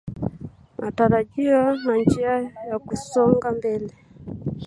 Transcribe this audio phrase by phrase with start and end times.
[0.77, 3.93] Matarajio na Njia ya Kusonga mbele